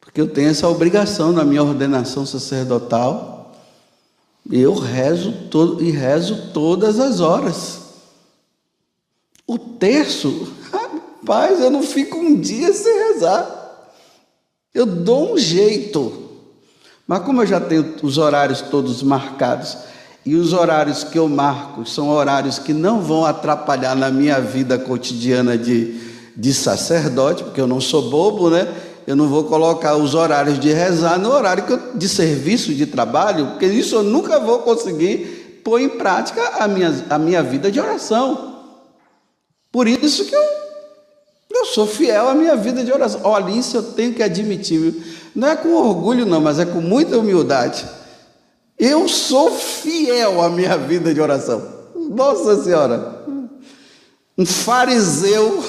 Porque 0.00 0.20
eu 0.20 0.28
tenho 0.28 0.50
essa 0.50 0.68
obrigação 0.68 1.32
na 1.32 1.44
minha 1.44 1.62
ordenação 1.62 2.26
sacerdotal. 2.26 3.54
Eu 4.50 4.74
rezo 4.74 5.32
todo, 5.50 5.82
e 5.82 5.90
rezo 5.90 6.50
todas 6.52 7.00
as 7.00 7.20
horas. 7.20 7.80
O 9.46 9.58
terço, 9.58 10.52
rapaz, 10.70 11.60
eu 11.60 11.70
não 11.70 11.82
fico 11.82 12.18
um 12.18 12.38
dia 12.38 12.72
sem 12.74 12.92
rezar. 13.12 13.90
Eu 14.74 14.84
dou 14.84 15.34
um 15.34 15.38
jeito. 15.38 16.30
Mas 17.06 17.24
como 17.24 17.42
eu 17.42 17.46
já 17.46 17.60
tenho 17.60 17.94
os 18.02 18.18
horários 18.18 18.60
todos 18.60 19.02
marcados, 19.02 19.78
e 20.24 20.34
os 20.34 20.52
horários 20.52 21.02
que 21.02 21.18
eu 21.18 21.28
marco 21.28 21.84
são 21.84 22.08
horários 22.10 22.58
que 22.58 22.72
não 22.72 23.00
vão 23.00 23.24
atrapalhar 23.24 23.96
na 23.96 24.10
minha 24.10 24.40
vida 24.40 24.78
cotidiana 24.78 25.58
de, 25.58 26.11
de 26.36 26.52
sacerdote, 26.54 27.44
porque 27.44 27.60
eu 27.60 27.66
não 27.66 27.80
sou 27.80 28.10
bobo, 28.10 28.50
né? 28.50 28.66
eu 29.06 29.16
não 29.16 29.28
vou 29.28 29.44
colocar 29.44 29.96
os 29.96 30.14
horários 30.14 30.58
de 30.58 30.72
rezar 30.72 31.18
no 31.18 31.30
horário 31.30 31.64
de 31.94 32.08
serviço, 32.08 32.74
de 32.74 32.86
trabalho, 32.86 33.48
porque 33.48 33.66
isso 33.66 33.96
eu 33.96 34.02
nunca 34.02 34.38
vou 34.38 34.60
conseguir 34.60 35.60
pôr 35.64 35.80
em 35.80 35.88
prática 35.88 36.42
a 36.60 36.68
minha, 36.68 37.04
a 37.10 37.18
minha 37.18 37.42
vida 37.42 37.70
de 37.70 37.80
oração. 37.80 38.52
Por 39.70 39.88
isso 39.88 40.24
que 40.26 40.34
eu, 40.34 40.42
Eu 41.50 41.66
sou 41.66 41.86
fiel 41.86 42.28
à 42.28 42.34
minha 42.34 42.56
vida 42.56 42.84
de 42.84 42.92
oração. 42.92 43.20
Olha, 43.24 43.50
isso 43.50 43.76
eu 43.76 43.82
tenho 43.82 44.14
que 44.14 44.22
admitir. 44.22 44.78
Viu? 44.78 45.02
Não 45.34 45.48
é 45.48 45.56
com 45.56 45.74
orgulho, 45.74 46.26
não, 46.26 46.40
mas 46.40 46.58
é 46.58 46.64
com 46.64 46.80
muita 46.80 47.18
humildade. 47.18 47.84
Eu 48.78 49.08
sou 49.08 49.50
fiel 49.50 50.42
à 50.42 50.48
minha 50.48 50.76
vida 50.76 51.12
de 51.12 51.20
oração. 51.20 51.62
Nossa 51.94 52.62
Senhora! 52.62 53.22
Um 54.36 54.46
fariseu 54.46 55.62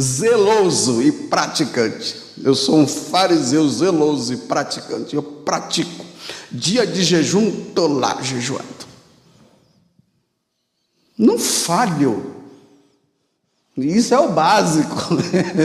zeloso 0.00 1.02
e 1.02 1.12
praticante. 1.12 2.16
Eu 2.42 2.54
sou 2.54 2.78
um 2.78 2.86
fariseu 2.86 3.68
zeloso 3.68 4.32
e 4.32 4.36
praticante. 4.36 5.14
Eu 5.14 5.22
pratico. 5.22 6.06
Dia 6.50 6.86
de 6.86 7.02
jejum, 7.02 7.48
estou 7.48 7.86
lá 7.86 8.20
jejuando. 8.22 8.64
Não 11.18 11.38
falho. 11.38 12.36
Isso 13.76 14.14
é 14.14 14.18
o 14.18 14.30
básico. 14.30 14.96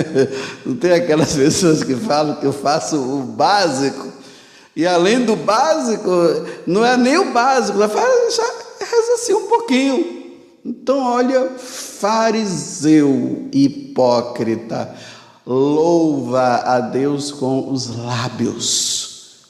Não 0.65 0.75
tem 0.75 0.91
aquelas 0.91 1.33
pessoas 1.33 1.83
que 1.83 1.95
falam 1.95 2.35
que 2.35 2.45
eu 2.45 2.53
faço 2.53 2.97
o 2.97 3.23
básico. 3.23 4.13
E 4.75 4.85
além 4.85 5.23
do 5.23 5.37
básico, 5.37 6.11
não 6.67 6.83
é 6.83 6.97
nem 6.97 7.17
o 7.17 7.31
básico, 7.31 7.77
ela 7.77 7.87
fala, 7.87 8.09
reza 8.77 9.13
assim 9.13 9.33
um 9.33 9.47
pouquinho. 9.47 10.24
Então, 10.65 10.97
olha, 10.97 11.59
fariseu 11.59 13.47
hipócrita, 13.53 14.95
louva 15.45 16.55
a 16.55 16.79
Deus 16.79 17.31
com 17.31 17.71
os 17.71 17.95
lábios, 17.95 19.45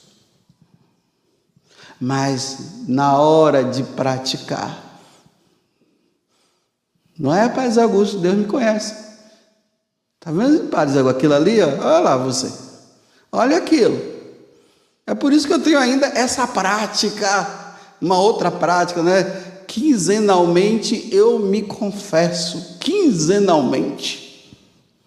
mas 1.98 2.84
na 2.86 3.16
hora 3.16 3.64
de 3.64 3.82
praticar, 3.82 5.00
não 7.18 7.34
é, 7.34 7.48
Pai 7.48 7.70
Augusto, 7.78 8.18
Deus 8.18 8.36
me 8.36 8.44
conhece. 8.44 8.94
Está 10.20 10.30
vendo, 10.30 10.68
Pai 10.68 10.84
Augusto, 10.84 11.08
aquilo 11.08 11.32
ali? 11.32 11.62
Ó? 11.62 11.66
Olha 11.66 11.98
lá 12.00 12.16
você. 12.18 12.52
Olha 13.32 13.56
aquilo. 13.56 13.98
É 15.06 15.14
por 15.14 15.32
isso 15.32 15.46
que 15.46 15.54
eu 15.54 15.62
tenho 15.62 15.78
ainda 15.78 16.08
essa 16.08 16.46
prática, 16.46 17.48
uma 18.02 18.18
outra 18.18 18.50
prática, 18.50 19.02
né? 19.02 19.55
Quinzenalmente 19.76 21.10
eu 21.12 21.38
me 21.38 21.60
confesso. 21.60 22.78
Quinzenalmente. 22.80 24.56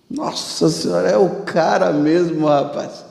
Nossa 0.08 0.70
Senhora, 0.70 1.10
é 1.10 1.18
o 1.18 1.42
cara 1.42 1.92
mesmo, 1.92 2.46
rapaz. 2.46 3.04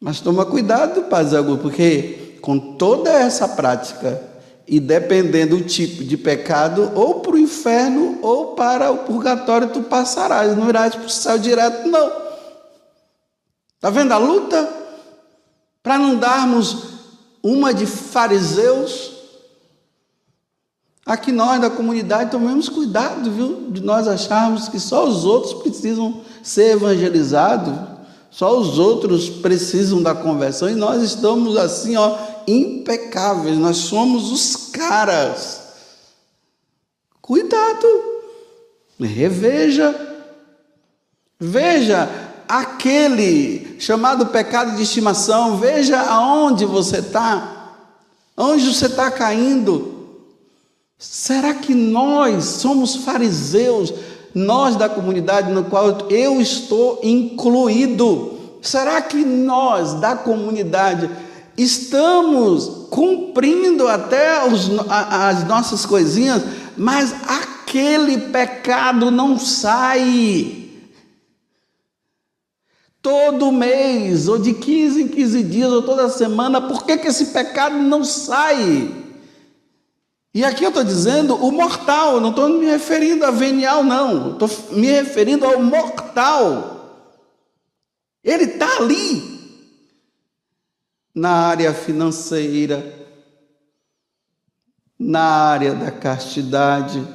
Mas 0.00 0.18
toma 0.18 0.44
cuidado, 0.44 1.04
Augusto, 1.36 1.62
porque 1.62 2.38
com 2.42 2.58
toda 2.58 3.08
essa 3.08 3.46
prática, 3.46 4.20
e 4.66 4.80
dependendo 4.80 5.58
do 5.58 5.64
tipo 5.64 6.02
de 6.02 6.16
pecado, 6.16 6.90
ou 6.96 7.20
para 7.20 7.36
o 7.36 7.38
inferno 7.38 8.18
ou 8.20 8.56
para 8.56 8.90
o 8.90 8.98
purgatório 8.98 9.68
tu 9.68 9.84
passarás, 9.84 10.56
não 10.56 10.68
irás 10.68 10.96
para 10.96 11.06
o 11.06 11.10
céu 11.10 11.38
direto, 11.38 11.86
não. 11.86 12.10
Está 13.76 13.90
vendo 13.90 14.10
a 14.10 14.18
luta? 14.18 14.68
Para 15.84 15.98
não 15.98 16.16
darmos 16.16 16.78
uma 17.44 17.72
de 17.72 17.86
fariseus, 17.86 19.17
aqui 21.08 21.32
nós 21.32 21.58
da 21.58 21.70
comunidade 21.70 22.30
tomemos 22.30 22.68
cuidado, 22.68 23.30
viu? 23.30 23.70
De 23.70 23.80
nós 23.80 24.06
acharmos 24.06 24.68
que 24.68 24.78
só 24.78 25.08
os 25.08 25.24
outros 25.24 25.54
precisam 25.54 26.20
ser 26.42 26.72
evangelizados, 26.72 27.74
só 28.30 28.58
os 28.58 28.78
outros 28.78 29.30
precisam 29.30 30.02
da 30.02 30.14
conversão, 30.14 30.68
e 30.68 30.74
nós 30.74 31.02
estamos 31.02 31.56
assim, 31.56 31.96
ó, 31.96 32.14
impecáveis, 32.46 33.56
nós 33.56 33.78
somos 33.78 34.30
os 34.30 34.68
caras. 34.70 35.62
Cuidado, 37.22 37.86
reveja, 39.00 39.94
veja 41.40 42.08
aquele 42.46 43.76
chamado 43.80 44.26
pecado 44.26 44.76
de 44.76 44.82
estimação, 44.82 45.56
veja 45.56 46.00
aonde 46.00 46.66
você 46.66 46.98
está, 46.98 47.74
onde 48.36 48.74
você 48.74 48.86
está 48.86 49.10
caindo. 49.10 49.97
Será 50.98 51.54
que 51.54 51.76
nós 51.76 52.44
somos 52.44 52.96
fariseus, 52.96 53.94
nós 54.34 54.74
da 54.74 54.88
comunidade 54.88 55.52
no 55.52 55.64
qual 55.64 55.96
eu 56.10 56.40
estou 56.40 56.98
incluído? 57.04 58.36
Será 58.60 59.00
que 59.00 59.24
nós 59.24 59.94
da 59.94 60.16
comunidade 60.16 61.08
estamos 61.56 62.88
cumprindo 62.90 63.86
até 63.86 64.44
os, 64.44 64.68
as 64.88 65.46
nossas 65.46 65.86
coisinhas, 65.86 66.42
mas 66.76 67.14
aquele 67.28 68.18
pecado 68.18 69.08
não 69.10 69.38
sai. 69.38 70.66
Todo 73.00 73.52
mês, 73.52 74.26
ou 74.26 74.38
de 74.38 74.52
15 74.52 75.02
em 75.02 75.08
15 75.08 75.42
dias, 75.44 75.72
ou 75.72 75.82
toda 75.82 76.08
semana, 76.08 76.60
por 76.60 76.84
que, 76.84 76.98
que 76.98 77.06
esse 77.06 77.26
pecado 77.26 77.78
não 77.78 78.02
sai? 78.02 79.07
E 80.34 80.44
aqui 80.44 80.62
eu 80.62 80.68
estou 80.68 80.84
dizendo 80.84 81.34
o 81.34 81.50
mortal, 81.50 82.20
não 82.20 82.30
estou 82.30 82.48
me 82.48 82.66
referindo 82.66 83.24
a 83.24 83.30
venial, 83.30 83.82
não, 83.82 84.32
estou 84.32 84.48
me 84.72 84.86
referindo 84.86 85.44
ao 85.44 85.60
mortal. 85.62 86.78
Ele 88.22 88.44
está 88.44 88.76
ali, 88.76 89.38
na 91.14 91.30
área 91.30 91.72
financeira, 91.74 92.94
na 94.98 95.22
área 95.22 95.74
da 95.74 95.90
castidade, 95.90 97.06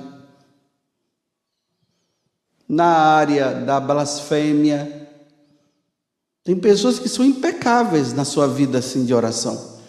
na 2.68 2.86
área 2.86 3.54
da 3.54 3.80
blasfêmia. 3.80 5.10
Tem 6.44 6.60
pessoas 6.60 7.00
que 7.00 7.08
são 7.08 7.24
impecáveis 7.24 8.12
na 8.12 8.26
sua 8.26 8.48
vida 8.48 8.80
assim 8.80 9.06
de 9.06 9.14
oração, 9.14 9.80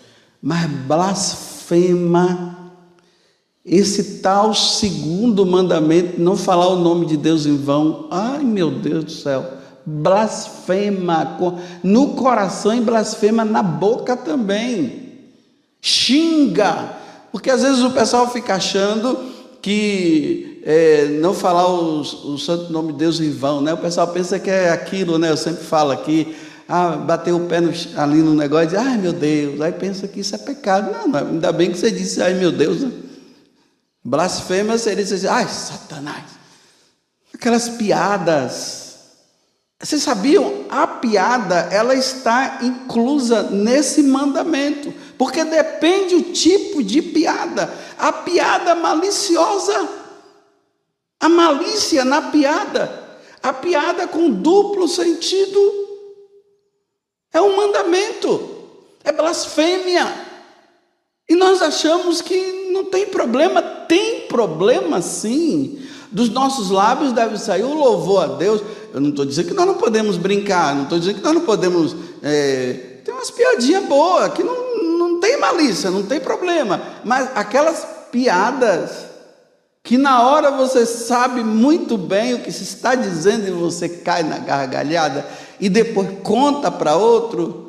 mas 0.43 0.67
blasfema 0.67 2.64
esse 3.65 4.21
tal 4.21 4.55
segundo 4.55 5.47
mandamento, 5.47 6.21
não 6.21 6.37
falar 6.37 6.69
o 6.69 6.81
nome 6.81 7.07
de 7.07 7.17
Deus 7.17 7.47
em 7.47 7.57
vão. 7.57 8.09
Ai, 8.11 8.45
meu 8.45 8.71
Deus 8.71 9.05
do 9.05 9.11
céu 9.11 9.65
blasfema 9.87 11.39
no 11.83 12.15
coração 12.15 12.75
e 12.75 12.81
blasfema 12.81 13.45
na 13.45 13.63
boca 13.63 14.17
também. 14.17 15.05
Xinga, 15.81 16.95
porque 17.31 17.51
às 17.51 17.63
vezes 17.63 17.83
o 17.83 17.91
pessoal 17.91 18.31
fica 18.31 18.55
achando 18.55 19.19
que 19.61 20.63
é, 20.65 21.19
não 21.21 21.35
falar 21.35 21.69
o, 21.69 22.39
santo 22.39 22.73
nome 22.73 22.93
de 22.93 22.99
Deus 22.99 23.21
em 23.21 23.31
vão, 23.31 23.61
né? 23.61 23.75
O 23.75 23.79
pessoal 23.79 24.09
pensa 24.09 24.39
que 24.39 24.49
é 24.49 24.71
aquilo, 24.71 25.19
né? 25.19 25.31
Eu 25.31 25.37
sempre 25.37 25.63
falo 25.63 25.91
aqui, 25.91 26.35
ah, 26.67 26.93
bater 26.93 27.33
o 27.35 27.41
pé 27.41 27.61
no, 27.61 27.71
ali 27.97 28.23
no 28.23 28.35
negócio 28.35 28.65
e 28.65 28.67
dizer, 28.69 28.79
ai 28.79 28.97
meu 28.97 29.13
Deus, 29.13 29.61
aí 29.61 29.73
pensa 29.73 30.09
que 30.09 30.21
isso 30.21 30.35
é 30.35 30.39
pecado. 30.39 30.91
Não, 30.91 31.09
não 31.09 31.19
ainda 31.19 31.53
bem 31.53 31.71
que 31.71 31.77
você 31.79 31.91
disse, 31.91 32.23
ai 32.23 32.33
meu 32.33 32.51
Deus, 32.51 32.81
né? 32.81 32.91
Blasfema 34.05 34.77
seria 34.77 35.05
dizer, 35.05 35.29
ai 35.29 35.49
Satanás. 35.49 36.25
Aquelas 37.33 37.69
piadas 37.69 38.85
vocês 39.85 40.03
sabiam? 40.03 40.65
A 40.71 40.87
piada, 40.87 41.69
ela 41.71 41.95
está 41.95 42.61
inclusa 42.63 43.43
nesse 43.43 44.03
mandamento, 44.03 44.91
porque 45.19 45.45
depende 45.45 46.15
o 46.15 46.33
tipo 46.33 46.83
de 46.83 47.03
piada. 47.03 47.71
A 47.99 48.11
piada 48.11 48.75
maliciosa, 48.75 49.87
a 51.21 51.29
malícia 51.29 52.03
na 52.03 52.31
piada, 52.31 53.19
a 53.43 53.53
piada 53.53 54.09
com 54.09 54.31
duplo 54.31 54.89
sentido, 54.89 55.61
é 57.31 57.43
um 57.43 57.55
mandamento, 57.55 58.71
é 59.05 59.13
blasfêmia. 59.13 60.24
E 61.29 61.35
nós 61.35 61.63
achamos 61.63 62.21
que 62.21 62.71
não 62.71 62.85
tem 62.85 63.07
problema, 63.07 63.63
tem 63.63 64.23
problema 64.23 65.01
sim. 65.01 65.81
Dos 66.11 66.29
nossos 66.29 66.71
lábios 66.71 67.13
deve 67.13 67.39
sair 67.39 67.65
o 67.65 67.75
louvor 67.75 68.25
a 68.25 68.27
Deus. 68.27 68.63
Eu 68.93 69.01
não 69.01 69.11
estou 69.11 69.25
dizendo 69.25 69.49
que 69.49 69.55
nós 69.55 69.67
não 69.67 69.75
podemos 69.75 70.17
brincar, 70.17 70.75
não 70.75 70.85
estou 70.85 70.99
dizendo 70.99 71.17
que 71.17 71.25
nós 71.25 71.35
não 71.35 71.41
podemos. 71.41 71.97
É, 72.23 73.01
tem 73.05 73.13
umas 73.13 73.31
piadinhas 73.31 73.85
boas, 73.85 74.33
que 74.33 74.43
não, 74.43 74.99
não 74.99 75.21
tem 75.21 75.39
malícia, 75.39 75.91
não 75.91 76.03
tem 76.03 76.21
problema. 76.21 76.81
Mas 77.05 77.31
aquelas 77.35 77.87
piadas 78.13 79.15
que 79.85 79.99
na 79.99 80.23
hora 80.23 80.51
você 80.51 80.87
sabe 80.87 81.45
muito 81.45 81.99
bem 81.99 82.33
o 82.33 82.41
que 82.41 82.51
se 82.51 82.63
está 82.63 82.95
dizendo 82.95 83.47
e 83.47 83.51
você 83.51 83.87
cai 83.87 84.23
na 84.23 84.39
gargalhada 84.39 85.27
e 85.61 85.69
depois 85.69 86.09
conta 86.23 86.71
para 86.71 86.97
outro. 86.97 87.64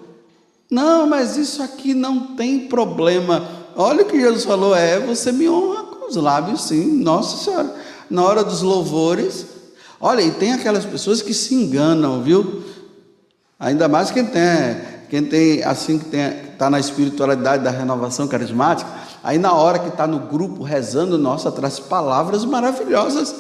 Não, 0.69 1.08
mas 1.08 1.38
isso 1.38 1.62
aqui 1.62 1.93
não 1.93 2.36
tem 2.36 2.67
problema. 2.67 3.47
Olha 3.75 4.04
o 4.04 4.06
que 4.06 4.19
Jesus 4.19 4.45
falou: 4.45 4.75
é 4.75 4.99
você 4.99 5.32
me 5.32 5.49
honra 5.49 5.84
com 5.84 6.08
os 6.08 6.15
lábios, 6.15 6.63
sim, 6.63 7.04
Nossa 7.04 7.43
Senhora. 7.43 7.75
Na 8.10 8.23
hora 8.23 8.43
dos 8.43 8.62
louvores, 8.62 9.47
Olha, 9.99 10.21
e 10.21 10.32
tem 10.32 10.54
aquelas 10.54 10.86
pessoas 10.86 11.21
que 11.21 11.34
se 11.34 11.56
enganam, 11.56 12.21
viu? 12.21 12.63
Ainda 13.60 13.88
mais 13.88 14.12
quem 14.12 14.25
tem, 14.25 14.43
quem 15.10 15.23
tem 15.23 15.63
assim 15.63 15.97
que 15.97 16.15
está 16.15 16.69
na 16.69 16.80
espiritualidade 16.80 17.63
da 17.63 17.71
renovação 17.71 18.28
carismática, 18.28 18.89
aí 19.23 19.38
na 19.38 19.54
hora 19.54 19.80
que 19.80 19.88
está 19.88 20.06
no 20.06 20.19
grupo 20.19 20.63
rezando, 20.63 21.17
nossa, 21.17 21.51
traz 21.51 21.80
palavras 21.80 22.43
maravilhosas. 22.43 23.34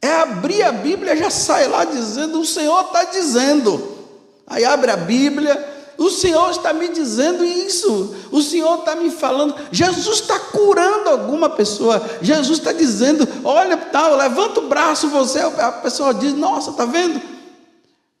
É 0.00 0.20
abrir 0.20 0.62
a 0.62 0.72
Bíblia, 0.72 1.16
já 1.16 1.30
sai 1.30 1.68
lá 1.68 1.84
dizendo: 1.84 2.40
O 2.40 2.46
Senhor 2.46 2.80
está 2.80 3.04
dizendo. 3.04 3.98
Aí 4.46 4.64
abre 4.64 4.90
a 4.90 4.96
Bíblia, 4.96 5.71
o 6.02 6.10
Senhor 6.10 6.50
está 6.50 6.72
me 6.72 6.88
dizendo 6.88 7.44
isso, 7.44 8.14
o 8.30 8.42
Senhor 8.42 8.80
está 8.80 8.96
me 8.96 9.10
falando, 9.10 9.54
Jesus 9.70 10.20
está 10.20 10.38
curando 10.38 11.10
alguma 11.10 11.50
pessoa, 11.50 12.02
Jesus 12.20 12.58
está 12.58 12.72
dizendo: 12.72 13.26
olha, 13.44 13.76
tal, 13.76 14.16
levanta 14.16 14.60
o 14.60 14.68
braço, 14.68 15.08
você, 15.08 15.40
a 15.40 15.72
pessoa 15.72 16.12
diz: 16.12 16.34
nossa, 16.34 16.70
está 16.70 16.84
vendo? 16.84 17.20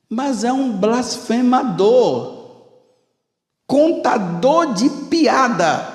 Mas 0.08 0.44
é 0.44 0.52
um 0.52 0.72
blasfemador, 0.72 2.46
contador 3.66 4.74
de 4.74 4.88
piada, 5.08 5.88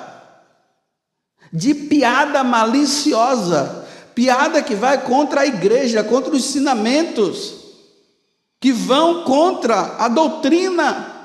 de 1.52 1.74
piada 1.74 2.44
maliciosa, 2.44 3.86
piada 4.14 4.62
que 4.62 4.74
vai 4.74 5.02
contra 5.02 5.42
a 5.42 5.46
igreja, 5.46 6.04
contra 6.04 6.34
os 6.34 6.44
ensinamentos, 6.44 7.54
que 8.60 8.72
vão 8.72 9.22
contra 9.22 9.96
a 9.98 10.08
doutrina. 10.08 11.17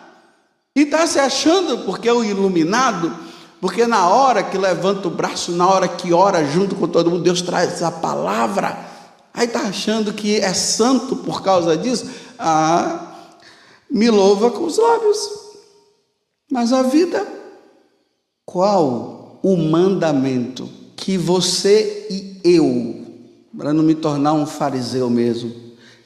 E 0.75 0.81
está 0.81 1.05
se 1.05 1.19
achando, 1.19 1.85
porque 1.85 2.09
é 2.09 2.13
o 2.13 2.23
iluminado, 2.23 3.15
porque 3.61 3.85
na 3.85 4.09
hora 4.09 4.43
que 4.43 4.57
levanta 4.57 5.07
o 5.07 5.11
braço, 5.11 5.51
na 5.51 5.67
hora 5.67 5.87
que 5.87 6.11
ora 6.11 6.43
junto 6.45 6.75
com 6.75 6.87
todo 6.87 7.11
mundo, 7.11 7.23
Deus 7.23 7.41
traz 7.41 7.83
a 7.83 7.91
palavra. 7.91 8.77
Aí 9.33 9.45
está 9.45 9.61
achando 9.61 10.13
que 10.13 10.37
é 10.37 10.53
santo 10.53 11.15
por 11.15 11.43
causa 11.43 11.77
disso. 11.77 12.09
Ah, 12.39 13.13
me 13.89 14.09
louva 14.09 14.49
com 14.49 14.63
os 14.63 14.77
lábios. 14.77 15.29
Mas 16.51 16.73
a 16.73 16.81
vida, 16.81 17.25
qual 18.45 19.39
o 19.43 19.55
mandamento 19.57 20.69
que 20.95 21.17
você 21.17 22.07
e 22.09 22.41
eu, 22.43 23.05
para 23.55 23.73
não 23.73 23.83
me 23.83 23.93
tornar 23.93 24.33
um 24.33 24.45
fariseu 24.45 25.09
mesmo, 25.09 25.53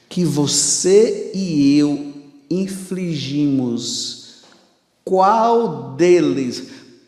que 0.08 0.24
você 0.24 1.30
e 1.34 1.78
eu 1.78 2.12
infligimos 2.50 4.17
qual 5.08 5.94
deles? 5.96 6.64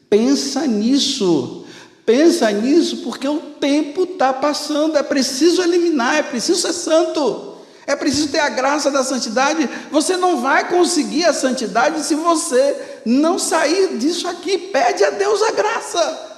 Pensa 0.08 0.66
nisso. 0.66 1.66
Pensa 2.06 2.50
nisso 2.50 3.02
porque 3.02 3.28
o 3.28 3.38
tempo 3.60 4.04
está 4.04 4.32
passando. 4.32 4.96
É 4.96 5.02
preciso 5.02 5.62
eliminar, 5.62 6.16
é 6.16 6.22
preciso 6.22 6.62
ser 6.62 6.72
santo. 6.72 7.58
É 7.86 7.94
preciso 7.94 8.28
ter 8.28 8.38
a 8.38 8.48
graça 8.48 8.90
da 8.90 9.04
santidade. 9.04 9.68
Você 9.90 10.16
não 10.16 10.40
vai 10.40 10.66
conseguir 10.66 11.26
a 11.26 11.34
santidade 11.34 12.02
se 12.02 12.14
você 12.14 13.00
não 13.04 13.38
sair 13.38 13.98
disso 13.98 14.26
aqui. 14.26 14.56
Pede 14.56 15.04
a 15.04 15.10
Deus 15.10 15.42
a 15.42 15.52
graça. 15.52 16.30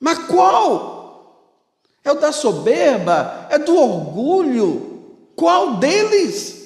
Mas 0.00 0.18
qual? 0.26 1.54
É 2.02 2.10
o 2.10 2.16
da 2.16 2.32
soberba? 2.32 3.46
É 3.48 3.58
do 3.58 3.76
orgulho? 3.76 5.04
Qual 5.36 5.76
deles? 5.76 6.56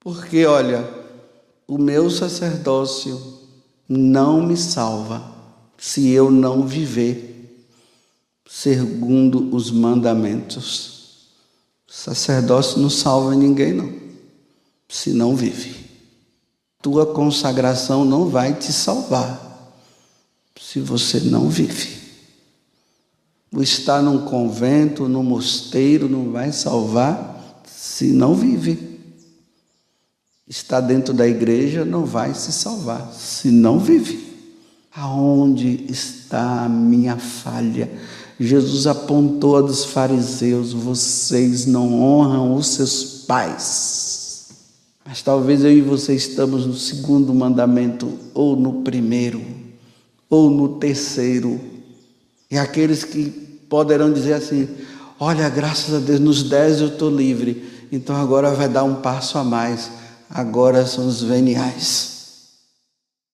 Porque, 0.00 0.46
olha, 0.46 0.95
o 1.66 1.78
meu 1.78 2.08
sacerdócio 2.08 3.20
não 3.88 4.40
me 4.46 4.56
salva 4.56 5.34
se 5.76 6.08
eu 6.10 6.30
não 6.30 6.66
viver 6.66 7.66
segundo 8.48 9.54
os 9.54 9.70
mandamentos. 9.70 11.28
Sacerdócio 11.88 12.80
não 12.80 12.88
salva 12.88 13.34
ninguém, 13.34 13.72
não, 13.72 13.92
se 14.88 15.10
não 15.10 15.34
vive. 15.34 15.74
Tua 16.80 17.06
consagração 17.06 18.04
não 18.04 18.28
vai 18.28 18.54
te 18.54 18.72
salvar 18.72 19.42
se 20.60 20.80
você 20.80 21.20
não 21.20 21.48
vive. 21.48 21.96
O 23.52 23.62
estar 23.62 24.02
num 24.02 24.24
convento, 24.24 25.08
num 25.08 25.22
mosteiro, 25.22 26.08
não 26.08 26.30
vai 26.30 26.52
salvar 26.52 27.62
se 27.66 28.12
não 28.12 28.34
vive 28.34 28.95
está 30.48 30.80
dentro 30.80 31.12
da 31.12 31.26
igreja 31.26 31.84
não 31.84 32.04
vai 32.04 32.34
se 32.34 32.52
salvar, 32.52 33.12
se 33.12 33.50
não 33.50 33.78
vive. 33.78 34.24
Aonde 34.94 35.84
está 35.88 36.64
a 36.64 36.68
minha 36.68 37.16
falha? 37.16 37.90
Jesus 38.38 38.86
apontou 38.86 39.56
a 39.56 39.60
dos 39.60 39.84
fariseus: 39.84 40.72
vocês 40.72 41.66
não 41.66 42.00
honram 42.00 42.54
os 42.54 42.68
seus 42.68 43.04
pais. 43.26 44.46
Mas 45.04 45.22
talvez 45.22 45.62
eu 45.62 45.72
e 45.72 45.82
você 45.82 46.14
estamos 46.14 46.64
no 46.64 46.74
segundo 46.74 47.34
mandamento, 47.34 48.10
ou 48.32 48.56
no 48.56 48.82
primeiro, 48.82 49.42
ou 50.30 50.50
no 50.50 50.78
terceiro. 50.78 51.60
E 52.50 52.56
aqueles 52.56 53.04
que 53.04 53.30
poderão 53.68 54.12
dizer 54.12 54.34
assim: 54.34 54.68
olha, 55.20 55.48
graças 55.50 55.94
a 55.94 55.98
Deus, 55.98 56.20
nos 56.20 56.42
dez 56.42 56.80
eu 56.80 56.88
estou 56.88 57.10
livre, 57.10 57.64
então 57.92 58.16
agora 58.16 58.50
vai 58.52 58.68
dar 58.68 58.84
um 58.84 58.96
passo 58.96 59.36
a 59.36 59.44
mais 59.44 59.90
agora 60.30 60.86
são 60.86 61.06
os 61.06 61.22
veniais. 61.22 62.15